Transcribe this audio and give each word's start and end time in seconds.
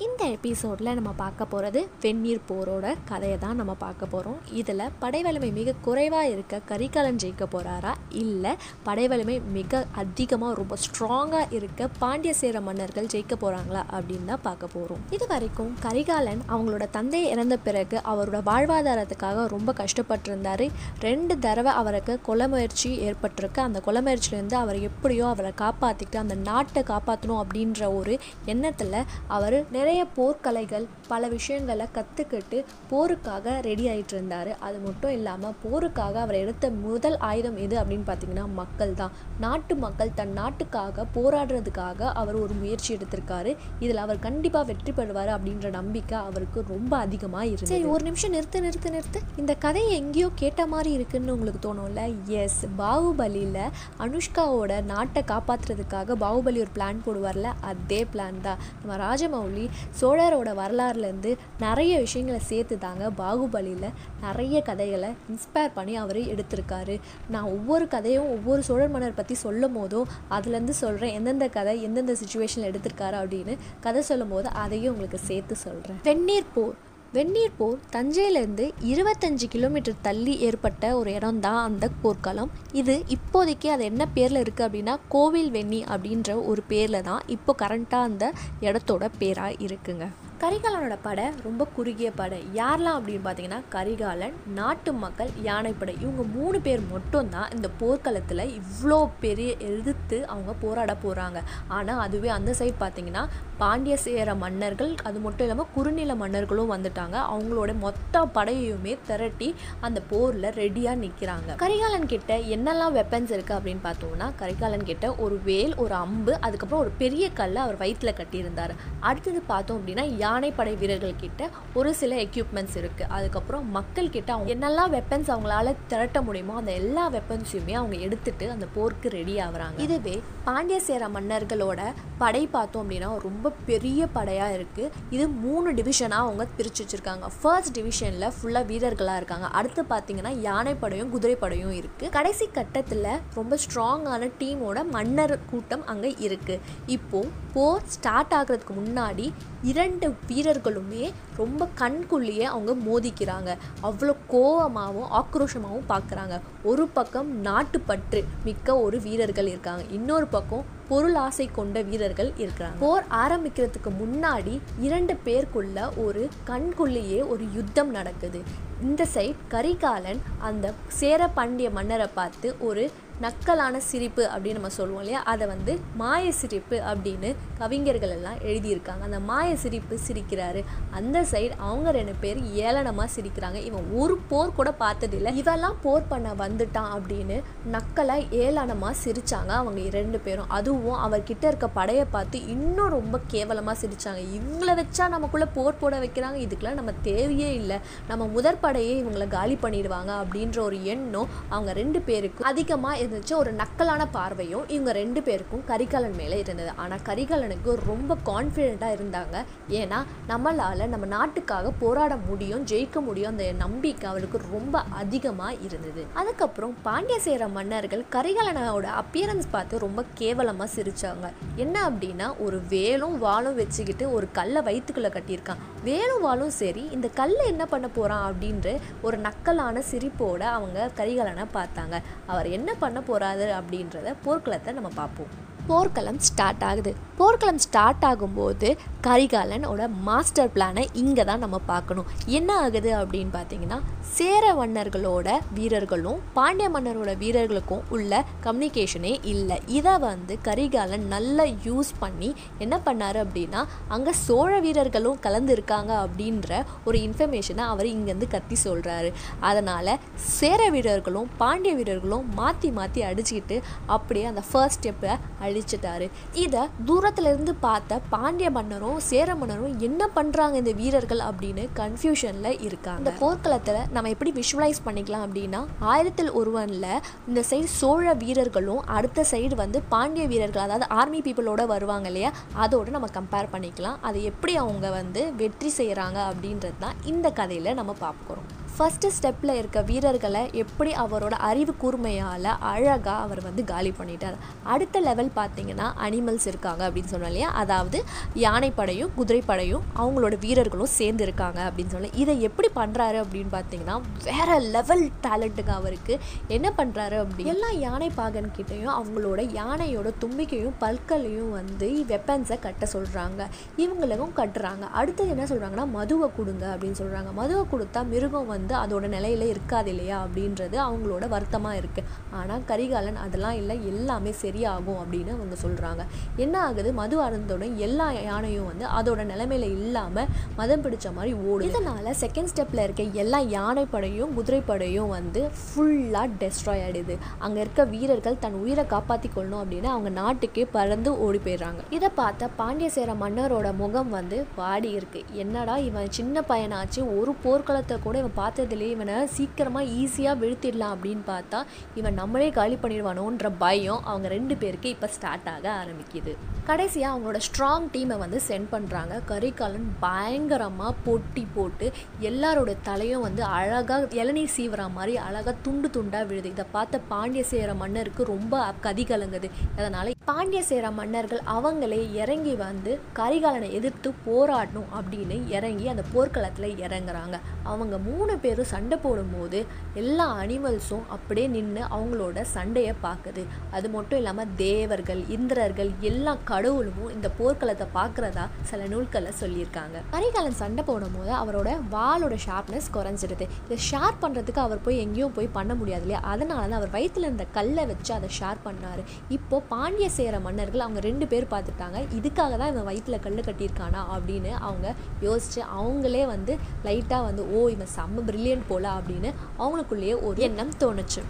இந்த 0.00 0.24
எபிசோடில் 0.26 0.94
நம்ம 0.94 1.10
பார்க்க 1.12 1.44
போகிறது 1.44 1.88
வெந்நீர் 2.00 2.40
போரோட 2.48 2.94
கதையை 3.04 3.38
தான் 3.38 3.56
நம்ம 3.56 3.74
பார்க்க 3.74 4.06
போகிறோம் 4.06 4.38
இதில் 4.50 4.80
படைவலிமை 4.98 5.50
மிக 5.52 5.74
குறைவாக 5.82 6.28
இருக்க 6.28 6.60
கரிகாலன் 6.64 7.16
ஜெயிக்க 7.16 7.44
போகிறாரா 7.44 7.92
இல்லை 8.08 8.52
படைவலிமை 8.82 9.40
மிக 9.40 9.86
அதிகமாக 9.92 10.54
ரொம்ப 10.54 10.76
ஸ்ட்ராங்காக 10.76 11.52
இருக்க 11.52 11.88
பாண்டிய 11.98 12.34
சேர 12.34 12.60
மன்னர்கள் 12.60 13.06
ஜெயிக்க 13.06 13.36
போகிறாங்களா 13.40 13.82
அப்படின்னு 13.92 14.24
தான் 14.24 14.42
பார்க்க 14.42 14.66
போகிறோம் 14.66 15.00
இது 15.10 15.26
வரைக்கும் 15.26 15.72
கரிகாலன் 15.80 16.42
அவங்களோட 16.48 16.90
தந்தை 16.90 17.30
இறந்த 17.30 17.56
பிறகு 17.58 17.96
அவரோட 17.96 18.40
வாழ்வாதாரத்துக்காக 18.50 19.46
ரொம்ப 19.46 19.72
கஷ்டப்பட்டிருந்தார். 19.72 20.66
ரெண்டு 21.00 21.38
தடவை 21.38 21.72
அவருக்கு 21.72 22.20
கொலை 22.20 22.48
முயற்சி 22.48 22.90
ஏற்பட்டிருக்கு. 23.06 23.60
அந்த 23.60 23.80
கொலை 23.80 24.02
முயற்சியிலேருந்து 24.02 24.52
அவர் 24.52 24.80
எப்படியோ 24.80 25.26
அவரை 25.28 25.52
காப்பாற்றிக்கிட்டு 25.56 26.16
அந்த 26.16 26.34
நாட்டை 26.34 26.82
காப்பாற்றணும் 26.82 27.42
அப்படின்ற 27.42 27.94
ஒரு 27.94 28.18
எண்ணத்தில் 28.44 29.06
அவர் 29.28 29.66
நிறைய 29.84 30.02
போர்க்கலைகள் 30.16 30.84
பல 31.10 31.28
விஷயங்களை 31.32 31.86
கற்றுக்கிட்டு 31.96 32.58
போருக்காக 32.90 33.54
ரெடி 33.66 33.84
ஆகிட்டு 33.92 34.14
இருந்தார் 34.16 34.50
அது 34.66 34.78
மட்டும் 34.84 35.12
இல்லாமல் 35.16 35.56
போருக்காக 35.64 36.14
அவர் 36.24 36.38
எடுத்த 36.42 36.70
முதல் 36.84 37.16
ஆயுதம் 37.28 37.58
எது 37.64 37.74
அப்படின்னு 37.80 38.06
பார்த்தீங்கன்னா 38.10 38.44
மக்கள் 38.60 38.92
தான். 39.00 39.12
நாட்டு 39.42 39.74
மக்கள் 39.82 40.12
தன் 40.20 40.32
நாட்டுக்காக 40.38 41.04
போராடுறதுக்காக 41.16 42.12
அவர் 42.20 42.38
ஒரு 42.44 42.54
முயற்சி 42.60 42.88
எடுத்திருக்காரு. 42.96 43.52
இதில் 43.84 44.00
அவர் 44.04 44.22
கண்டிப்பாக 44.26 44.68
வெற்றி 44.70 44.94
பெறுவார் 44.98 45.32
அப்படின்ற 45.36 45.70
நம்பிக்கை 45.78 46.16
அவருக்கு 46.28 46.64
ரொம்ப 46.68 46.92
அதிகமாக 47.06 47.44
இருந்துச்சு 47.50 47.74
சரி 47.74 47.90
ஒரு 47.96 48.04
நிமிஷம் 48.08 48.34
நிறுத்து 48.36 48.64
நிறுத்து 48.66 48.94
நிறுத்து. 48.96 49.22
இந்த 49.42 49.54
கதையை 49.66 49.92
எங்கேயோ 50.00 50.30
கேட்ட 50.44 50.66
மாதிரி 50.74 50.92
இருக்குன்னு 50.98 51.36
உங்களுக்கு 51.36 51.62
தோணும்ல? 51.68 52.06
எஸ் 52.42 52.60
பாகுபலியில் 52.80 53.60
அனுஷ்காவோட 54.06 54.80
நாட்டை 54.94 55.24
காப்பாற்றுறதுக்காக 55.34 56.18
பாகுபலி 56.24 56.64
ஒரு 56.66 56.74
பிளான் 56.78 57.04
போடுவார்ல? 57.08 57.52
அதே 57.72 58.02
பிளான் 58.14 58.42
தான். 58.48 58.60
நம்ம 58.80 58.98
ராஜமௌலி 59.06 59.68
சோழரோட 60.00 60.50
வரலாறுலேருந்து 60.62 61.32
நிறைய 61.58 61.98
விஷயங்களை 61.98 62.40
சேர்த்து 62.46 62.78
தாங்க 62.78 63.10
பாகுபலியில் 63.18 63.88
நிறைய 64.20 64.62
கதைகளை 64.62 65.10
இன்ஸ்பயர் 65.32 65.74
பண்ணி 65.74 65.96
அவர் 65.96 66.20
எடுத்திருக்காரு. 66.34 66.96
நான் 67.28 67.50
ஒவ்வொரு 67.56 67.88
கதையும் 67.88 68.28
ஒவ்வொரு 68.28 68.62
சோழர் 68.62 68.90
மன்னர் 68.90 69.18
பற்றி 69.20 69.34
சொல்லும் 69.34 69.72
போதும் 69.72 70.08
அதுலேருந்து 70.30 70.76
சொல்கிறேன் 70.82 71.12
எந்தெந்த 71.12 71.48
கதை 71.48 71.82
எந்தெந்த 71.82 72.16
சுச்சுவேஷனில் 72.22 72.70
எடுத்திருக்காரு 72.70 73.18
அப்படின்னு 73.22 73.56
கதை 73.80 74.02
சொல்லும் 74.02 74.28
போது 74.28 74.48
அதையும் 74.48 74.92
உங்களுக்கு 74.92 75.20
சேர்த்து 75.30 75.56
சொல்கிறேன் 75.56 76.00
வெந்நீர் 76.02 76.52
போர். 76.54 76.76
வெந்நீர் 77.14 77.56
போர் 77.56 77.82
தஞ்சையிலேருந்து 77.94 78.66
இருபத்தஞ்சு 78.92 79.46
கிலோமீட்டர் 79.54 80.00
தள்ளி 80.06 80.34
ஏற்பட்ட 80.46 80.84
ஒரு 81.00 81.10
இடம் 81.18 81.40
தான் 81.46 81.60
அந்த 81.66 81.84
போர்க்களம். 82.02 82.50
இது 82.80 82.94
இப்போதைக்கு 83.16 83.70
அது 83.74 83.84
என்ன 83.90 84.04
பேரில் 84.16 84.42
இருக்குது 84.42 84.66
அப்படின்னா 84.68 84.96
கோவில் 85.14 85.52
வெண்ணி 85.58 85.80
அப்படின்ற 85.92 86.36
ஒரு 86.52 86.64
பேரில் 86.72 87.06
தான் 87.10 87.24
இப்போ 87.36 87.54
கரண்ட்டாக 87.62 88.08
அந்த 88.10 88.26
இடத்தோட 88.68 89.10
பேராக 89.22 89.60
இருக்குங்க. 89.66 90.06
கரிகாலனோட 90.42 90.96
படை 91.04 91.26
ரொம்ப 91.44 91.62
குறுகிய 91.74 92.08
படை. 92.20 92.38
யாரெல்லாம் 92.58 92.96
அப்படின்னு 92.98 93.24
பார்த்தீங்கன்னா 93.26 93.60
கரிகாலன் 93.74 94.34
நாட்டு 94.58 94.90
மக்கள் 95.04 95.30
யானைப்படை 95.46 95.92
இவங்க 96.02 96.22
மூணு 96.34 96.58
பேர் 96.66 96.82
மட்டும்தான் 96.94 97.52
இந்த 97.56 97.68
போர்க்களத்தில் 97.80 98.42
இவ்வளோ 98.58 98.98
பெரிய 99.24 99.50
எதிர்த்து 99.68 100.18
அவங்க 100.32 100.54
போராட 100.64 100.94
போகிறாங்க 101.04 101.40
ஆனால் 101.76 102.02
அதுவே 102.06 102.30
அந்த 102.38 102.54
சைட் 102.60 102.82
பார்த்தீங்கன்னா 102.82 103.24
பாண்டிய 103.62 103.94
சேர 104.04 104.28
மன்னர்கள் 104.42 104.92
அது 105.08 105.18
மட்டும் 105.24 105.44
இல்லாமல் 105.46 105.68
குறுநில 105.74 106.12
மன்னர்களும் 106.22 106.72
வந்துட்டாங்க. 106.72 107.16
அவங்களோட 107.32 107.70
மொத்த 107.84 108.22
படையையுமே 108.36 108.92
திரட்டி 109.08 109.48
அந்த 109.86 109.98
போரில் 110.10 110.48
ரெடியாக 110.60 111.00
நிற்கிறாங்க 111.02 111.56
கரிகாலன் 111.62 112.08
கிட்ட 112.12 112.38
என்னெல்லாம் 112.56 112.94
வெப்பன்ஸ் 112.98 113.32
இருக்குது 113.34 113.56
அப்படின்னு 113.58 113.82
பார்த்தோம்னா 113.86 114.28
கரிகாலன் 114.40 114.86
கிட்ட 114.90 115.06
ஒரு 115.24 115.36
வேல் 115.48 115.74
ஒரு 115.84 115.94
அம்பு 116.04 116.32
அதுக்கப்புறம் 116.46 116.82
ஒரு 116.84 116.92
பெரிய 117.02 117.24
கல்லை 117.40 117.60
அவர் 117.66 117.80
வயிற்றில் 117.82 118.16
கட்டியிருந்தார். 118.20 118.74
அடுத்தது 119.08 119.42
பார்த்தோம் 119.52 119.78
அப்படின்னா 119.80 120.06
யானைப்படை 120.24 120.74
வீரர்கள் 120.82 121.22
கிட்ட 121.24 121.48
ஒரு 121.80 121.92
சில 122.00 122.14
எக்யூப்மெண்ட்ஸ் 122.26 122.78
இருக்குது 122.82 123.10
அதுக்கப்புறம் 123.18 123.70
மக்கள் 123.78 124.12
கிட்ட 124.16 124.30
அவங்க 124.36 124.52
என்னெல்லாம் 124.56 124.92
வெப்பன்ஸ் 124.96 125.32
அவங்களால 125.34 125.74
திரட்ட 125.92 126.20
முடியுமோ 126.28 126.56
அந்த 126.62 126.72
எல்லா 126.82 127.06
வெப்பன்ஸையுமே 127.16 127.76
அவங்க 127.80 127.96
எடுத்துட்டு 128.08 128.48
அந்த 128.56 128.68
போருக்கு 128.76 129.08
ரெடி 129.18 129.36
ஆகுறாங்க. 129.46 129.78
இதுவே 129.86 130.16
பாண்டிய 130.44 130.78
சேர 130.88 131.02
மன்னர்களோட 131.16 131.80
படை 132.24 132.42
பார்த்தோம் 132.56 132.82
அப்படின்னா 132.84 133.10
ரொம்ப 133.26 133.52
பெரிய 133.68 134.08
படையாக 134.16 134.56
இருக்குது 134.58 134.90
இது 135.14 135.24
மூணு 135.44 135.68
டிவிஷனாக 135.78 136.26
அவங்க 136.26 136.44
பிரித்து 136.58 136.82
வச்சுருக்காங்க. 136.82 137.26
ஃபர்ஸ்ட் 137.40 137.74
டிவிஷனில் 137.78 138.32
ஃபுல்லாக 138.36 138.68
வீரர்களாக 138.70 139.20
இருக்காங்க. 139.20 139.46
அடுத்து 139.58 139.82
பார்த்தீங்கன்னா 139.92 140.32
யானைப்படையும் 140.48 141.12
குதிரைப்படையும் 141.14 141.74
இருக்குது 141.80 142.12
கடைசி 142.16 142.46
கட்டத்தில் 142.58 143.08
ரொம்ப 143.38 143.58
ஸ்ட்ராங்கான 143.64 144.30
டீமோட 144.40 144.78
மன்னர் 144.94 145.34
கூட்டம் 145.50 145.84
அங்கே 145.92 146.10
இருக்குது 146.26 146.62
இப்போது 146.96 147.32
போர் 147.54 147.84
ஸ்டார்ட் 147.94 148.34
ஆகிறதுக்கு 148.38 148.74
முன்னாடி 148.80 149.26
இரண்டு 149.70 150.06
வீரர்களுமே 150.28 151.04
ரொம்ப 151.40 151.68
கண்குள்ளேயே 151.80 152.46
அவங்க 152.54 152.72
மோதிக்கிறாங்க. 152.88 153.50
அவ்வளோ 153.88 154.14
கோவமாகவும் 154.32 155.10
ஆக்ரோஷமாகவும் 155.20 155.90
பார்க்குறாங்க 155.92 156.34
ஒரு 156.70 156.84
பக்கம் 156.96 157.30
நாட்டுப்பற்று 157.46 158.20
மிக்க 158.46 158.76
ஒரு 158.86 158.98
வீரர்கள் 159.06 159.50
இருக்காங்க. 159.52 159.84
இன்னொரு 159.98 160.26
பக்கம் 160.34 160.64
பொருள் 160.88 161.14
ஆசை 161.14 161.46
கொண்ட 161.46 161.82
வீரர்கள் 161.82 162.32
இருக்கிறாங்க. 162.38 162.78
போர் 162.78 163.04
ஆரம்பிக்கிறதுக்கு 163.10 163.90
முன்னாடி 164.02 164.60
இரண்டு 164.80 165.16
பேருக்குள்ள 165.24 165.96
ஒரு 165.96 166.28
கண்குள்ளேயே 166.46 167.28
ஒரு 167.28 167.44
யுத்தம் 167.52 167.90
நடக்குது. 167.90 168.42
இந்த 168.82 169.04
சைட் 169.04 169.42
கரிகாலன் 169.48 170.20
அந்த 170.38 170.72
சேர 170.88 171.28
பாண்டிய 171.28 171.70
மன்னரை 171.70 172.08
பார்த்து 172.14 172.54
ஒரு 172.60 172.90
நக்கலான 173.20 173.76
சிரிப்பு 173.76 174.28
அப்படின்னு 174.32 174.52
நம்ம 174.52 174.68
சொல்லுவோம் 174.68 175.00
இல்லையா? 175.00 175.22
அதை 175.22 175.46
வந்து 175.46 175.80
மாய 175.96 176.32
சிரிப்பு 176.32 176.82
அப்படின்னு 176.86 177.36
கவிஞர்கள் 177.58 178.10
எல்லாம் 178.10 178.38
எழுதியிருக்காங்க. 178.38 179.00
அந்த 179.00 179.20
மாய 179.20 179.56
சிரிப்பு 179.56 179.98
சிரிக்கிறாரு. 180.06 180.64
அந்த 180.90 181.20
சைடு 181.20 181.50
அவங்க 181.58 181.90
ரெண்டு 181.90 182.12
பேர் 182.20 182.42
ஏளனமாக 182.42 183.08
சிரிக்கிறாங்க. 183.16 183.54
இவன் 183.54 183.84
ஒரு 183.92 184.18
போர் 184.28 184.54
கூட 184.54 184.72
பார்த்ததில்லை. 184.72 185.42
இவெல்லாம் 185.42 185.74
போர் 185.82 186.08
பண்ண 186.08 186.32
வந்துட்டான் 186.32 186.90
அப்படின்னு 186.96 187.42
நக்கலாக 187.72 188.26
ஏளனமாக 188.30 188.94
சிரிச்சாங்க 189.04 189.48
அவங்க 189.48 189.80
ரெண்டு 189.90 190.18
பேரும். 190.18 190.48
அதுவும் 190.48 191.02
அவர்கிட்ட 191.04 191.44
இருக்க 191.44 191.68
படையை 191.68 192.04
பார்த்து 192.04 192.46
இன்னும் 192.46 192.88
ரொம்ப 192.88 193.20
கேவலமாக 193.26 193.78
சிரித்தாங்க 193.80 194.22
இவங்களை 194.38 194.84
வச்சா 194.84 195.08
நமக்குள்ளே 195.08 195.46
போர் 195.54 195.78
போட 195.78 195.98
வைக்கிறாங்க. 195.98 196.48
இதுக்கெல்லாம் 196.48 196.80
நம்ம 196.80 196.92
தேவையே 197.02 197.54
இல்லை. 197.54 197.78
நம்ம 198.08 198.28
முதற்படையே 198.36 198.94
இவங்களை 199.02 199.28
காலி 199.28 199.58
பண்ணிடுவாங்க 199.62 200.24
அப்படின்ற 200.24 200.60
ஒரு 200.60 200.84
எண்ணம் 200.84 201.28
அவங்க 201.48 201.72
ரெண்டு 201.72 202.00
பேருக்கும் 202.00 202.46
அதிகமாக 202.46 203.02
இருந்துச்சு. 203.04 203.34
ஒரு 203.42 203.52
நக்கலான 203.62 204.02
பார்வையும் 204.16 204.64
இவங்க 204.74 204.92
ரெண்டு 205.00 205.22
பேருக்கும் 205.28 205.64
கரிகாலன் 205.70 206.18
மேலே 206.20 206.38
இருந்தது. 206.44 206.70
ஆனால் 206.82 207.04
கரிகாலனுக்கு 207.08 207.70
ரொம்ப 207.90 208.16
கான்ஃபிடெண்ட்டாக 208.30 208.96
இருந்தாங்க. 208.98 209.36
ஏன்னா 209.80 210.00
நம்மளால் 210.32 210.90
நம்ம 210.94 211.06
நாட்டுக்காக 211.16 211.72
போராட 211.82 212.12
முடியும் 212.28 212.64
ஜெயிக்க 212.72 213.00
முடியும் 213.08 213.32
அந்த 213.32 213.46
நம்பிக்கை 213.64 214.06
அவளுக்கு 214.10 214.38
ரொம்ப 214.54 214.82
அதிகமாக 215.02 215.60
இருந்தது. 215.66 216.04
அதுக்கப்புறம் 216.20 216.74
பாண்டிய 216.86 217.18
சேர 217.26 217.48
மன்னர்கள் 217.56 218.04
கரிகாலனோட 218.16 218.86
அப்பியரன்ஸ் 219.02 219.48
பார்த்து 219.54 219.82
ரொம்ப 219.84 220.04
கேவலமாக 220.20 220.68
சிரித்தாங்க 220.76 221.26
என்ன 221.64 221.76
அப்படின்னா 221.88 222.26
ஒரு 222.44 222.58
வேலும் 222.74 223.16
வாளும் 223.24 223.58
வச்சுக்கிட்டு 223.60 224.04
ஒரு 224.16 224.26
கல்லை 224.38 224.60
வயிற்றுக்குள்ளே 224.68 225.10
கட்டியிருக்கான். 225.16 225.62
வேலும் 225.88 226.22
வாளும் 226.26 226.54
சரி 226.60 226.82
இந்த 226.96 227.08
கல்லை 227.20 227.44
என்ன 227.52 227.64
பண்ண 227.72 227.86
போகிறான் 227.96 228.24
அப்படின்ற 228.28 228.68
ஒரு 229.06 229.16
நக்கலான 229.26 229.82
சிரிப்போடு 229.90 230.46
அவங்க 230.56 230.90
கரிகாலனை 231.00 231.44
பார்த்தாங்க. 231.56 231.96
அவர் 232.32 232.48
என்ன 232.58 232.70
பண்ண 232.82 232.93
போகிறாரு 233.00 233.46
அப்படின்றத 233.60 234.14
போர்க்களத்தை 234.24 234.72
நம்ம 234.72 234.90
பார்ப்போம். 234.94 235.32
போர்க்களம் 235.68 236.18
ஸ்டார்ட் 236.28 236.64
ஆகுது. 236.70 236.90
போர்க்களம் 237.18 237.60
ஸ்டார்ட் 237.64 238.04
ஆகும்போது 238.08 238.68
கரிகாலனோட 239.06 239.82
மாஸ்டர் 240.06 240.50
பிளானை 240.54 240.82
இங்கே 241.02 241.24
தான் 241.28 241.42
நம்ம 241.44 241.58
பார்க்கணும். 241.70 242.08
என்ன 242.38 242.50
ஆகுது 242.64 242.90
அப்படின்னு 243.00 243.32
பார்த்தீங்கன்னா 243.36 243.78
சேர 244.16 244.44
மன்னர்களோட 244.58 245.28
வீரர்களும் 245.58 246.18
பாண்டிய 246.36 246.66
மன்னரோட 246.74 247.12
வீரர்களுக்கும் 247.22 247.84
உள்ள 247.96 248.12
கம்யூனிகேஷனே 248.46 249.12
இல்லை. 249.32 249.58
இதை 249.78 249.94
வந்து 250.06 250.36
கரிகாலன் 250.48 251.06
நல்லா 251.14 251.46
யூஸ் 251.66 251.92
பண்ணி 252.02 252.30
என்ன 252.66 252.74
பண்ணார் 252.88 253.18
அப்படின்னா 253.24 253.62
அங்கே 253.96 254.14
சோழ 254.26 254.52
வீரர்களும் 254.66 255.20
கலந்துருக்காங்க 255.26 255.92
அப்படின்ற 256.04 256.62
ஒரு 256.88 256.98
இன்ஃபர்மேஷனை 257.06 257.66
அவர் 257.74 257.92
இங்கேருந்து 257.94 258.30
கத்தி 258.36 258.58
சொல்கிறாரு 258.66 259.12
அதனால் 259.50 259.92
சேர 260.38 260.60
வீரர்களும் 260.76 261.30
பாண்டிய 261.42 261.74
வீரர்களும் 261.80 262.28
மாற்றி 262.42 262.70
மாற்றி 262.80 263.02
அடிச்சுக்கிட்டு 263.10 263.58
அப்படியே 263.96 264.26
அந்த 264.32 264.44
ஃபர்ஸ்ட் 264.50 264.72
ஸ்டெப்பை 264.74 265.12
அழிச்சிட்டாரு. 265.54 266.08
இதை 266.44 266.62
தூரத்துலேருந்து 266.90 267.56
பார்த்த 267.66 268.00
பாண்டிய 268.14 268.50
மன்னரும் 268.58 269.00
சேர 269.10 269.28
மன்னரும் 269.40 269.74
என்ன 269.88 270.08
பண்ணுறாங்க 270.16 270.54
இந்த 270.62 270.72
வீரர்கள் 270.80 271.22
அப்படின்னு 271.30 271.64
கன்ஃபியூஷனில் 271.80 272.60
இருக்காங்க. 272.66 273.02
இந்த 273.02 273.12
போர்க்களத்தில் 273.22 273.80
நம்ம 273.94 274.10
எப்படி 274.14 274.30
விஷுவலைஸ் 274.40 274.80
பண்ணிக்கலாம் 274.86 275.24
அப்படின்னா 275.26 275.60
ஆயிரத்தில் 275.92 276.32
ஒருவனில் 276.40 276.88
இந்த 277.28 277.40
சைடு 277.50 277.68
சோழ 277.80 278.14
வீரர்களும் 278.22 278.82
அடுத்த 278.96 279.26
சைடு 279.32 279.54
வந்து 279.62 279.80
பாண்டிய 279.94 280.26
வீரர்கள் 280.32 280.64
அதாவது 280.66 280.88
ஆர்மி 281.00 281.20
பீப்புளோட 281.26 281.62
வருவாங்க 281.74 282.08
இல்லையா? 282.12 282.32
அதோட 282.64 282.90
நம்ம 282.96 283.10
கம்பேர் 283.18 283.52
பண்ணிக்கலாம். 283.54 284.00
அதை 284.08 284.20
எப்படி 284.32 284.54
அவங்க 284.64 284.86
வந்து 285.00 285.22
வெற்றி 285.42 285.72
செய்கிறாங்க 285.78 286.20
அப்படின்றது 286.30 286.78
தான் 286.84 287.00
இந்த 287.14 287.30
கதையில் 287.40 287.78
நம்ம 287.80 287.94
பார்க்குறோம் 288.04 288.48
ஃபஸ்ட்டு 288.76 289.08
ஸ்டெப்பில் 289.16 289.52
இருக்க 289.58 289.78
வீரர்களை 289.88 290.40
எப்படி 290.62 290.92
அவரோட 291.02 291.34
அறிவு 291.48 291.72
கூர்மையால் 291.82 292.48
அழகாக 292.70 293.10
அவர் 293.24 293.40
வந்து 293.42 293.62
காலி 293.64 293.92
பண்ணிட்டார். 293.98 294.36
அடுத்த 294.72 295.00
லெவல் 295.06 295.30
பார்த்தீங்கன்னா 295.36 295.86
அனிமல்ஸ் 296.06 296.46
இருக்காங்க 296.50 296.82
அப்படின்னு 296.86 297.10
சொன்னோம் 297.12 297.30
இல்லையா? 297.32 297.48
அதாவது 297.62 297.98
யானைப்படையும் 298.44 299.12
குதிரைப்படையும் 299.18 299.84
அவங்களோட 300.00 300.38
வீரர்களும் 300.46 300.90
சேர்ந்து 300.96 301.24
இருக்காங்க 301.26 301.60
அப்படின்னு 301.66 301.94
சொல்லி 301.96 302.10
இதை 302.22 302.34
எப்படி 302.48 302.70
பண்ணுறாரு 302.80 303.20
அப்படின்னு 303.24 303.52
பார்த்தீங்கன்னா 303.56 303.96
வேற 304.28 304.58
லெவல் 304.76 305.04
டேலண்ட்டுங்க 305.26 305.74
அவருக்கு. 305.80 306.16
என்ன 306.56 306.72
பண்ணுறாரு 306.80 307.18
அப்படி 307.24 307.46
எல்லா 307.54 307.70
யானை 307.86 308.10
பாகன்கிட்டையும் 308.18 308.94
அவங்களோட 308.96 309.46
யானையோட 309.60 310.12
தும்பிக்கையும் 310.24 310.76
பற்களையும் 310.84 311.54
வந்து 311.60 311.90
வெப்பன்ஸை 312.12 312.58
கட்ட 312.66 312.90
சொல்கிறாங்க 312.96 313.40
இவங்களுக்கும் 313.84 314.36
கட்டுறாங்க. 314.42 314.84
அடுத்தது 315.02 315.32
என்ன 315.36 315.48
சொல்கிறாங்கன்னா 315.54 315.88
மதுவை 315.96 316.30
கொடுங்க 316.40 316.66
அப்படின்னு 316.74 317.00
சொல்கிறாங்க 317.04 317.32
மதுவை 317.40 317.64
கொடுத்தா 317.74 318.02
மிருகம் 318.12 318.46
வந்து 318.52 318.62
வந்து 318.64 318.76
அதோட 318.82 319.06
நிலையில 319.14 319.48
இருக்காது 319.48 319.90
இல்லையா 319.90 320.16
அப்படின்றது 320.24 320.76
அவங்களோட 320.84 321.24
வருத்தமாக 321.28 321.80
இருக்குது 321.80 322.08
ஆனால் 322.38 322.62
கரிகாலன் 322.64 323.18
அதெல்லாம் 323.24 323.56
இல்லை 323.60 323.76
எல்லாமே 323.86 324.32
சரியாகும் 324.42 325.00
அப்படின்னு 325.02 325.32
அவங்க 325.34 325.56
சொல்கிறாங்க 325.62 326.02
என்ன 326.36 326.54
ஆகுது? 326.66 326.90
மது 326.92 327.16
அருந்தோட 327.20 327.64
எல்லா 327.78 328.06
யானையும் 328.20 328.66
வந்து 328.66 328.86
அதோட 328.98 329.20
நிலைமையில 329.24 329.68
இல்லாமல் 329.78 330.28
மதம் 330.56 330.84
பிடிச்ச 330.84 331.12
மாதிரி 331.12 331.32
ஓடும் 331.42 331.68
இதனால் 331.68 332.10
செகண்ட் 332.22 332.50
ஸ்டெப்பில் 332.52 332.82
இருக்க 332.84 333.02
எல்லா 333.22 333.40
யானைப்படையும் 333.54 334.32
குதிரைப்படையும் 334.38 335.08
வந்து 335.08 335.40
ஃபுல்லாக 335.60 336.28
டெஸ்ட்ராய் 336.40 336.84
ஆகிடுது 336.86 337.14
அங்கே 337.38 337.60
இருக்க 337.60 337.84
வீரர்கள் 337.94 338.38
தன் 338.38 338.58
உயிரை 338.62 338.86
காப்பாற்றி 338.86 339.30
கொள்ளணும் 339.36 339.62
அப்படின்னு 339.62 339.90
அவங்க 339.94 340.08
நாட்டுக்கே 340.20 340.64
பறந்து 340.76 341.10
ஓடி 341.18 341.38
போயிடுறாங்க. 341.38 341.80
இதை 341.90 342.10
பார்த்தா 342.16 342.48
பாண்டிய 342.56 342.90
சேர 342.90 343.14
மன்னரோட 343.14 343.68
முகம் 343.74 344.10
வந்து 344.10 344.36
வாடி 344.56 344.90
இருக்கு. 344.90 345.20
என்னடா 345.42 345.76
இவன் 345.88 346.10
சின்ன 346.10 346.42
பையனாச்சு 346.48 347.00
ஒரு 347.18 347.34
போர்க்களத்தை 347.44 347.96
கூட 348.00 348.18
இவன் 348.18 348.36
பார்த்ததுலேயே 348.54 348.92
இவனை 348.94 349.14
சீக்கிரமாக 349.36 349.90
ஈஸியாக 350.00 350.38
வீழ்த்திடலாம் 350.40 350.92
அப்படின்னு 350.94 351.24
பார்த்தா 351.30 351.60
இவன் 352.00 352.18
நம்மளே 352.20 352.48
காலி 352.58 352.76
பண்ணிடுவானோன்ற 352.82 353.48
பயம் 353.62 354.04
அவங்க 354.10 354.26
ரெண்டு 354.34 354.54
பேருக்கு 354.60 354.88
இப்போ 354.94 355.08
ஸ்டார்ட் 355.14 355.48
ஆக 355.52 355.66
ஆரம்பிக்குது. 355.80 356.32
கடைசியாக 356.68 357.12
அவங்களோட 357.12 357.38
ஸ்ட்ராங் 357.46 357.88
டீமை 357.94 358.16
வந்து 358.22 358.38
சென்ட் 358.48 358.68
பண்ணுறாங்க 358.74 359.14
கரிகாலன் 359.30 359.88
பயங்கரமாக 360.04 360.94
பொட்டி 361.06 361.44
போட்டு 361.56 361.88
எல்லாரோட 362.30 362.74
தலையும் 362.90 363.24
வந்து 363.26 363.44
அழகாக 363.58 364.08
இளநீர் 364.20 364.54
சீவுற 364.56 364.86
மாதிரி 364.98 365.16
அழகாக 365.26 365.56
துண்டு 365.66 365.90
துண்டாக 365.96 366.28
விழுது. 366.30 366.54
இதை 366.54 366.66
பார்த்த 366.76 367.02
பாண்டிய 367.12 367.44
சேர 367.52 367.74
மன்னருக்கு 367.82 368.24
ரொம்ப 368.34 368.62
கதி 368.86 369.06
கலங்குது. 369.10 369.50
அதனால் 369.78 370.13
பாண்டிய 370.28 370.60
சேர 370.68 370.90
மன்னர்கள் 370.98 371.40
அவங்களே 371.54 371.98
இறங்கி 372.20 372.52
வந்து 372.60 372.92
கரிகாலனை 373.16 373.66
எதிர்த்து 373.78 374.10
போராடணும் 374.26 374.92
அப்படின்னு 374.98 375.36
இறங்கி 375.56 375.84
அந்த 375.92 376.02
போர்க்களத்தில் 376.12 376.78
இறங்குறாங்க. 376.84 377.36
அவங்க 377.72 377.94
மூணு 378.06 378.34
பேரும் 378.44 378.68
சண்டை 378.72 378.96
போடும்போது 379.02 379.58
எல்லா 380.02 380.26
அனிமல்ஸும் 380.42 381.04
அப்படியே 381.16 381.48
நின்று 381.56 381.82
அவங்களோட 381.96 382.44
சண்டையை 382.54 382.94
பார்க்குது. 383.02 383.42
அது 383.76 383.90
மட்டும் 383.96 384.20
இல்லாமல் 384.20 384.54
தேவர்கள் 384.62 385.22
இந்திரர்கள் 385.36 385.90
எல்லா 386.10 386.34
கடவுளும் 386.52 387.12
இந்த 387.16 387.30
போர்க்களத்தை 387.40 387.88
பார்க்குறதா 387.98 388.46
சில 388.70 388.86
நூல்களில் 388.94 389.38
சொல்லியிருக்காங்க. 389.42 390.02
கரிகாலன் 390.16 390.58
சண்டை 390.62 390.84
போடும்போது 390.90 391.32
அவரோட 391.42 391.76
வாளோட 391.96 392.38
ஷார்ப்னஸ் 392.46 392.90
குறைஞ்சிருது. 392.96 393.48
இதை 393.66 393.80
ஷேர் 393.90 394.20
பண்ணுறதுக்கு 394.24 394.64
அவர் 394.66 394.84
போய் 394.88 395.02
எங்கேயும் 395.04 395.36
போய் 395.40 395.54
பண்ண 395.58 395.72
முடியாது 395.82 396.06
இல்லையா? 396.06 396.22
அதனால 396.32 396.66
தான் 396.66 396.80
அவர் 396.80 396.96
வயிற்றுல 396.96 397.28
இருந்த 397.28 397.48
கல்லை 397.60 397.86
வச்சு 397.92 398.12
அதை 398.18 398.32
ஷேர் 398.40 398.64
பண்ணார். 398.68 399.04
இப்போ 399.38 399.62
பாண்டிய 399.74 400.12
சேர 400.16 400.40
மன்னர்கள் 400.46 400.84
அவங்க 400.84 401.00
ரெண்டு 401.08 401.26
பேர் 401.32 401.46
பார்த்துட்டாங்க. 401.52 401.98
இதுக்காக 402.18 402.52
தான் 402.60 402.72
இவன் 402.72 402.88
வயிற்றில் 402.88 403.22
கல் 403.26 403.46
கட்டியிருக்கானா 403.48 404.02
அப்படின்னு 404.14 404.52
அவங்க 404.68 404.86
யோசிச்சு 405.26 405.60
அவங்களே 405.78 406.24
வந்து 406.34 406.54
லைட்டாக 406.86 407.22
வந்து 407.28 407.44
ஓ 407.56 407.62
இவன் 407.76 407.92
செம்ம 407.96 408.24
பிரில்லியன்ட் 408.28 408.68
போல 408.72 408.84
அப்படின்னு 408.98 409.30
அவங்களுக்குள்ளேயே 409.62 410.16
ஒரு 410.28 410.46
எண்ணம் 410.48 410.78
தோணுச்சு. 410.84 411.22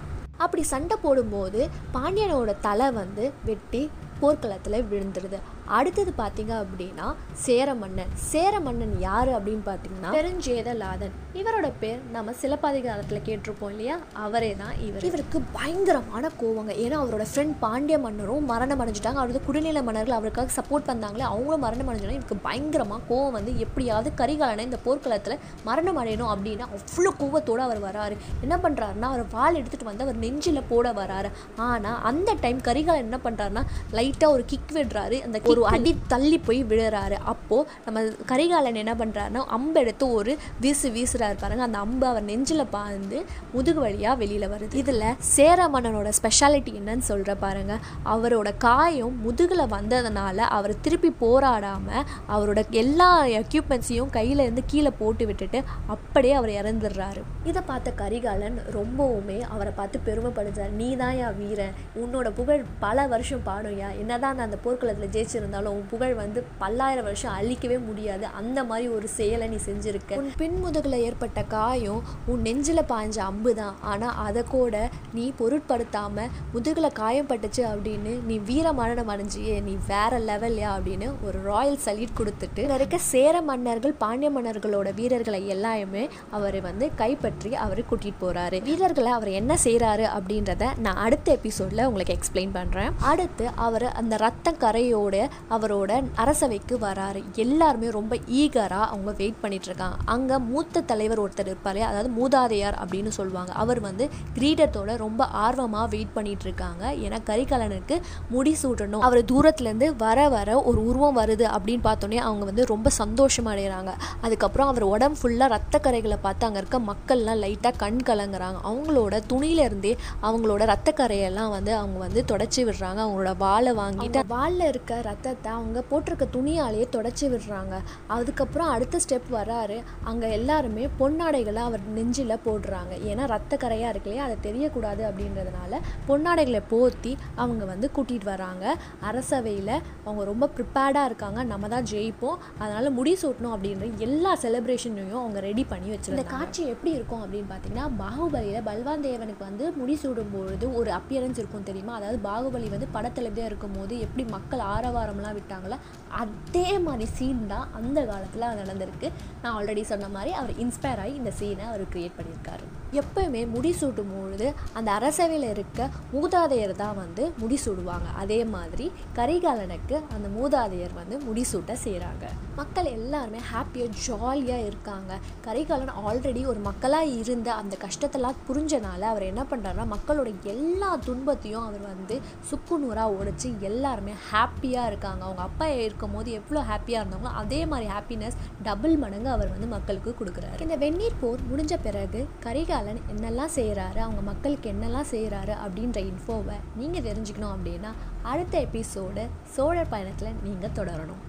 அப்படி 0.44 0.62
சண்டை 0.70 0.96
போடும்போது 1.02 1.60
பாண்டியனோட 1.96 2.52
தலை 2.68 2.88
வந்து 3.00 3.24
வெட்டி 3.50 3.82
போர்க்களத்தில் 4.20 4.86
விழுந்துடுது 4.90 5.38
அடுத்தது 5.78 6.12
பார்த்தீங்க 6.18 6.52
அப்படின்னா 6.62 7.06
சேர 7.44 7.74
மன்னன் 7.74 8.12
சேர 8.30 8.60
மன்னன் 8.60 9.00
யார் 9.00 9.30
அப்படின்னு 9.36 9.64
பார்த்தீங்கன்னா 9.70 10.10
பெருஞ்சேதலாதன் 10.16 11.14
இவரோட 11.40 11.72
பேர் 11.80 12.00
நம்ம 12.14 12.32
சிலப்பதிகாரத்தில் 12.40 13.22
கேட்டிருப்போம் 13.28 13.70
இல்லையா? 13.70 13.96
அவரே 14.24 14.50
தான் 14.56 14.74
இவர். 14.86 15.04
இவருக்கு 15.08 15.38
பயங்கரமான 15.56 16.30
கோவங்க. 16.40 16.72
ஏன்னா 16.84 16.96
அவரோட 17.02 17.24
ஃப்ரெண்ட் 17.30 17.54
பாண்டிய 17.64 17.98
மன்னரும் 17.98 18.44
மரணம் 18.52 18.80
அடைஞ்சிட்டாங்க. 18.82 19.20
அவரது 19.22 19.40
குடிநில 19.48 19.82
மன்னர்கள் 19.82 20.16
அவருக்காக 20.18 20.52
சப்போர்ட் 20.58 20.86
பண்ணாங்களே 20.90 21.24
அவங்களும் 21.30 21.64
மரணம் 21.66 21.88
அடைஞ்சாலும் 21.88 22.18
இவருக்கு 22.18 22.36
பயங்கரமாக 22.48 23.02
கோவம் 23.10 23.36
வந்து 23.38 23.58
எப்படியாவது 23.58 24.12
கரிகாலனை 24.20 24.66
இந்த 24.68 24.80
போர்க்களத்தில் 24.86 25.38
மரணம் 25.64 25.98
அடையணும் 26.02 26.30
அப்படின்னு 26.34 26.66
அவ்வளோ 26.68 27.12
கோவத்தோடு 27.22 27.64
அவர் 27.66 27.80
வராரு. 27.88 28.16
என்ன 28.40 28.56
பண்ணுறாருன்னா 28.64 29.10
அவர் 29.14 29.24
வால் 29.32 29.58
எடுத்துகிட்டு 29.62 29.90
வந்து 29.90 30.06
அவர் 30.06 30.16
நெஞ்சில் 30.16 30.62
போட 30.68 30.92
வராரு. 30.92 31.30
ஆனால் 31.56 31.98
அந்த 32.10 32.36
டைம் 32.44 32.60
கரிகாலன் 32.60 33.06
என்ன 33.08 33.20
பண்ணுறாருன்னா 33.26 33.64
லைட்டாக 33.98 34.36
ஒரு 34.36 34.44
கிக் 34.44 34.72
விடுறாரு. 34.78 35.18
அந்த 35.26 35.40
ஒரு 35.54 35.64
அடி 35.74 35.94
தள்ளி 36.12 36.38
போய் 36.46 36.60
விழுறாரு. 36.70 37.18
அப்போது 37.32 37.68
நம்ம 37.86 38.00
கரிகாலன் 38.32 38.80
என்ன 38.82 38.92
பண்ணுறாருன்னா 39.00 39.42
அம்பு 39.56 39.78
எடுத்து 39.82 40.04
ஒரு 40.18 40.32
வீசு 40.62 40.88
வீசுறாரு 40.96 41.36
பாருங்க. 41.42 41.64
அந்த 41.68 41.78
அம்பு 41.84 42.06
அவர் 42.10 42.28
நெஞ்சில் 42.30 42.70
பாய்ந்து 42.76 43.18
முதுகு 43.54 43.80
வழியாக 43.84 44.18
வெளியில் 44.22 44.50
வருது. 44.52 44.74
இதில் 44.82 45.02
சேர 45.34 45.68
மன்னனோட 45.74 46.08
ஸ்பெஷாலிட்டி 46.18 46.72
என்னன்னு 46.80 47.04
சொல்கிற 47.10 47.32
பாருங்க. 47.44 47.74
அவரோட 48.14 48.48
காயம் 48.66 49.16
முதுகில் 49.26 49.72
வந்ததுனால 49.76 50.38
அவர் 50.56 50.74
திருப்பி 50.86 51.10
போராடாமல் 51.22 52.06
அவரோட 52.34 52.62
எல்லா 52.82 53.10
எக்யூப்மெண்ட்ஸையும் 53.40 54.12
கையில 54.18 54.46
இருந்து 54.46 54.64
கீழே 54.72 54.92
போட்டு 55.02 55.26
விட்டுட்டு 55.30 55.60
அப்படியே 55.94 56.34
அவர் 56.40 56.52
இறந்துடுறாரு. 56.60 57.22
இதை 57.50 57.62
பார்த்த 57.70 57.92
கரிகாலன் 58.02 58.58
ரொம்பவுமே 58.78 59.38
அவரை 59.54 59.72
பார்த்து 59.78 60.00
பெருமைப்படுத்தார் 60.08 60.76
நீ 60.80 60.90
தான் 61.02 61.16
யா 61.20 61.30
வீரன். 61.40 61.74
உன்னோட 62.02 62.28
புகழ் 62.40 62.62
பல 62.86 63.06
வருஷம் 63.14 63.46
பாடும்யா. 63.50 63.90
என்னதான் 64.02 64.36
நான் 64.36 64.48
அந்த 64.48 64.60
போர்க்களத்தில் 64.64 65.14
இருந்தாலும் 65.44 65.76
உன் 65.76 65.88
புகழ் 65.92 66.16
வந்து 66.22 66.42
பல்லாயிரம் 66.62 67.08
வருஷம் 67.10 67.34
அழிக்கவே 67.38 67.78
முடியாது. 67.88 68.26
அந்த 68.40 68.58
மாதிரி 68.70 68.88
ஒரு 68.96 69.08
செயலை 69.18 69.48
நீ 69.54 69.60
செஞ்சிருக்க. 69.68 70.20
உன் 70.20 70.32
பின்முதுகில் 70.40 71.00
ஏற்பட்ட 71.06 71.40
காயம் 71.54 72.02
உன் 72.32 72.44
நெஞ்சில் 72.46 72.88
பாய்ஞ்ச 72.90 73.18
அம்பு 73.28 73.50
தான் 73.54 73.76
ஆனால் 73.90 74.16
அதை 74.26 74.42
கூட 74.54 74.74
நீ 75.12 75.24
பொருட்படுத்தாமல் 75.38 76.30
முதுகில் 76.52 76.96
காயம் 77.00 77.28
பட்டுச்சு 77.30 77.62
அப்படின்னு 77.70 78.12
நீ 78.28 78.36
வீர 78.48 78.66
மரணம் 78.78 79.10
அடைஞ்சியே 79.12 79.56
நீ 79.66 79.74
வேற 79.88 80.18
லெவல்யா 80.28 80.70
அப்படின்னு 80.76 81.08
ஒரு 81.26 81.38
ராயல் 81.48 81.80
சல்யூட் 81.86 82.18
கொடுத்துட்டு 82.20 82.62
இருக்க 82.74 82.98
சேர 83.10 83.34
மன்னர்கள் 83.42 83.94
பாண்டிய 84.02 84.30
மன்னர்களோட 84.30 84.88
வீரர்களை 84.94 85.40
எல்லாருமே 85.46 86.04
அவர் 86.30 86.58
வந்து 86.60 86.86
கைப்பற்றி 86.94 87.52
அவர் 87.64 87.82
கூட்டிகிட்டு 87.90 88.22
போகிறாரு 88.22 88.60
வீரர்களை 88.62 89.12
அவர் 89.12 89.30
என்ன 89.40 89.52
செய்கிறாரு 89.64 90.06
அப்படின்றத 90.16 90.70
நான் 90.86 91.02
அடுத்த 91.04 91.36
எபிசோடில் 91.38 91.86
உங்களுக்கு 91.86 92.16
எக்ஸ்பிளைன் 92.16 92.54
பண்ணுறேன் 92.56 92.92
அடுத்து 93.12 93.46
அவர் 93.66 93.86
அந்த 94.00 94.14
ரத்த 94.16 94.56
கரையோட 94.64 95.16
அவரோட 95.50 95.92
அரசவைக்கு 96.14 96.78
வராரு. 96.78 97.22
எல்லாருமே 97.34 97.88
ரொம்ப 97.90 98.18
ஈகராக 98.26 98.86
அவங்க 98.86 99.12
வெயிட் 99.12 99.40
பண்ணிட்டுருக்காங்க. 99.42 99.98
அங்கே 100.04 100.36
மூத்த 100.38 100.80
தலைவர் 100.80 101.22
ஒருத்தர் 101.22 101.50
இருப்பாரே 101.52 101.82
அதாவது 101.90 102.10
மூதாதையார் 102.18 102.76
அப்படின்னு 102.82 103.08
சொல்லுவாங்க. 103.08 103.52
அவர் 103.52 103.80
வந்து 103.80 104.08
கிரீடத்தோட 104.38 104.96
ரொம்ப 104.96 105.24
ஆர்வமாக 105.24 105.86
வெயிட் 105.86 106.12
பண்ணிட்டு 106.12 106.44
இருக்காங்க 106.44 106.92
ஏன்னா 107.04 107.18
கரிகாலனுக்கு 107.26 107.96
முடி 108.28 108.56
சூடணும் 108.62 109.00
அவர் 109.00 109.22
தூரத்துலேருந்து 109.24 109.88
வர 109.96 110.28
வர 110.28 110.62
ஒரு 110.62 110.86
உருவம் 110.86 111.18
வருது 111.18 111.46
அப்படின்னு 111.56 111.84
பார்த்தோன்னே 111.88 112.20
அவங்க 112.28 112.44
வந்து 112.44 112.64
ரொம்ப 112.64 112.90
சந்தோஷம் 112.90 113.46
அடைகிறாங்க 113.46 113.92
அதுக்கப்புறம் 114.20 114.68
அவர் 114.68 114.82
உடம்பு 114.82 115.18
ஃபுல்லாக 115.22 115.48
ரத்த 115.48 115.80
கரைகளை 115.82 116.18
பார்த்து 116.22 116.46
அங்கே 116.46 116.58
இருக்க 116.58 116.78
மக்கள்லாம் 116.90 117.40
லைட்டாக 117.44 117.72
கண் 117.76 118.00
கலங்குறாங்க. 118.06 118.58
அவங்களோட 118.70 119.14
துணியிலேருந்தே 119.32 119.92
அவங்களோட 120.22 120.62
ரத்த 120.72 120.94
கரையெல்லாம் 120.96 121.50
வந்து 121.50 121.72
அவங்க 121.74 121.98
வந்து 121.98 122.24
தொடச்சி 122.32 122.60
விடுறாங்க. 122.68 123.00
அவங்களோட 123.04 123.32
வாழை 123.38 123.72
வாங்கிட்டு. 123.72 124.20
வாளில் 124.26 124.66
இருக்க 124.68 125.00
ரத்த 125.02 125.23
ரத்தத்தை 125.24 125.50
அவங்க 125.58 125.80
போட்டிருக்க 125.90 126.24
துணியாலேயே 126.34 126.86
தொடச்சி 126.94 127.26
விடுறாங்க. 127.32 127.74
அதுக்கப்புறம் 128.14 128.70
அடுத்த 128.72 128.96
ஸ்டெப் 129.04 129.28
வராரு. 129.36 129.76
அங்கே 130.10 130.26
எல்லாருமே 130.38 130.84
பொன்னாடைகளை 130.98 131.60
அவர் 131.68 131.82
நெஞ்சில் 131.96 132.34
போடுறாங்க. 132.46 132.92
ஏன்னா 133.10 133.24
ரத்த 133.32 133.56
கரையாக 133.62 133.92
இருக்கு 133.92 134.08
இல்லையா? 134.10 134.24
அதை 134.28 134.36
தெரியக்கூடாது 134.46 135.02
அப்படின்றதுனால 135.08 135.78
பொன்னாடைகளை 136.08 136.60
போர்த்தி 136.72 137.12
அவங்க 137.42 137.64
வந்து 137.70 137.88
கூட்டிகிட்டு 137.96 138.28
வராங்க. 138.32 138.64
அரசவையில் 139.10 139.72
அவங்க 140.04 140.24
ரொம்ப 140.30 140.48
ப்ரிப்பேர்டாக 140.58 141.10
இருக்காங்க. 141.10 141.40
நம்ம 141.52 141.70
தான் 141.74 141.88
ஜெயிப்போம். 141.92 142.36
அதனால் 142.62 142.90
முடி 142.98 143.14
சூட்டணும் 143.22 143.54
அப்படின்ற 143.54 143.88
எல்லா 144.08 144.34
செலிப்ரேஷனையும் 144.44 145.22
அவங்க 145.22 145.40
ரெடி 145.48 145.64
பண்ணி 145.72 145.90
வச்சு 145.94 146.14
இந்த 146.14 146.26
காட்சி 146.34 146.62
எப்படி 146.74 146.94
இருக்கும் 146.98 147.24
அப்படின்னு 147.24 147.50
பார்த்தீங்கன்னா 147.54 147.88
பாகுபலியில் 148.02 148.66
பல்வான் 148.70 149.06
தேவனுக்கு 149.08 149.44
வந்து 149.48 149.64
முடிசூடும் 149.80 150.32
பொழுது 150.36 150.68
ஒரு 150.82 150.92
அப்பியரன்ஸ் 151.00 151.42
இருக்கும் 151.44 151.68
தெரியுமா? 151.70 151.94
அதாவது 152.00 152.20
பாகுபலி 152.28 152.70
வந்து 152.76 152.90
படத்தளபதியாக 152.98 153.52
இருக்கும்போது 153.52 153.94
எப்படி 154.06 154.22
மக்கள் 154.36 154.64
ஆரவாரம் 154.76 155.12
படம்லாம் 155.14 155.36
விட்டாங்களோ 155.38 155.76
அதே 156.22 156.68
மாதிரி 156.86 157.06
சீன் 157.16 157.42
தான் 157.52 157.68
அந்த 157.78 157.98
காலத்தில் 158.10 158.48
அது 158.48 158.62
நடந்திருக்கு. 158.62 159.08
நான் 159.42 159.54
ஆல்ரெடி 159.58 159.82
சொன்ன 159.90 160.08
மாதிரி 160.16 160.30
அவர் 160.40 160.52
இன்ஸ்பயர் 160.64 161.00
ஆகி 161.04 161.14
இந்த 161.20 161.32
சீனை 161.38 161.64
அவர் 161.70 161.82
க்ரியேட் 161.92 162.16
பண்ணியிருக்காரு. 162.18 162.64
எப்போயுமே 163.00 163.40
முடிசூட்டும் 163.54 164.12
பொழுது 164.14 164.48
அந்த 164.78 164.88
அரசவையில் 164.98 165.46
இருக்க 165.54 165.88
மூதாதையர் 166.12 166.74
தான் 166.82 166.98
வந்து 167.00 167.22
முடிசூடுவாங்க 167.42 168.08
அதே 168.22 168.40
மாதிரி 168.54 168.86
கரிகாலனுக்கு 169.18 169.96
அந்த 170.16 170.28
மூதாதையர் 170.36 170.94
வந்து 171.00 171.16
முடிசூட்ட 171.26 171.74
செய்கிறாங்க 171.84 172.26
மக்கள் 172.60 172.88
எல்லாருமே 172.98 173.40
ஹாப்பியாக 173.52 173.96
ஜாலியாக 174.06 174.66
இருக்காங்க. 174.68 175.12
கரிகாலன் 175.46 175.96
ஆல்ரெடி 176.08 176.42
ஒரு 176.52 176.60
மக்களாக 176.68 177.14
இருந்த 177.22 177.48
அந்த 177.62 177.74
கஷ்டத்தெல்லாம் 177.86 178.40
புரிஞ்சனால 178.48 179.02
அவர் 179.12 179.28
என்ன 179.30 179.44
பண்ணுறாருன்னா 179.52 179.86
மக்களோட 179.94 180.30
எல்லா 180.54 180.90
துன்பத்தையும் 181.08 181.66
அவர் 181.68 181.84
வந்து 181.92 182.16
சுக்குநூறாக 182.50 183.16
உடைச்சி 183.18 183.50
எல்லாருமே 183.70 184.14
ஹாப்பியாக 184.30 184.90
இருக்காங்க. 185.04 185.24
அவங்க 185.28 185.42
அப்பா 185.48 185.66
இருக்கும் 185.86 186.14
போது 186.16 186.28
எவ்வளோ 186.38 186.60
ஹாப்பியாக 186.70 187.00
இருந்தாங்களோ 187.02 187.32
அதே 187.42 187.60
மாதிரி 187.70 187.86
ஹாப்பினஸ் 187.94 188.38
டபுள் 188.68 188.94
மடங்கு 189.02 189.30
அவர் 189.34 189.52
வந்து 189.54 189.68
மக்களுக்கு 189.74 190.10
கொடுக்குறாரு. 190.20 190.60
இந்த 190.66 190.76
வெந்நீர் 190.84 191.20
போர் 191.22 191.46
முடிஞ்ச 191.50 191.74
பிறகு 191.86 192.22
கரிகாலன் 192.46 193.02
என்னெல்லாம் 193.14 193.54
செய்கிறாரு 193.58 194.00
அவங்க 194.06 194.22
மக்களுக்கு 194.30 194.72
என்னெல்லாம் 194.74 195.10
செய்கிறாரு 195.14 195.54
அப்படின்ற 195.64 196.00
இன்ஃபோவை 196.10 196.58
நீங்கள் 196.80 197.06
தெரிஞ்சுக்கணும் 197.10 197.54
அப்படின்னா 197.56 197.92
அடுத்த 198.32 198.54
எபிசோடு 198.66 199.24
சோழர் 199.56 199.94
பயணத்தில் 199.94 200.40
நீங்கள் 200.48 200.76
தொடரணும். 200.80 201.22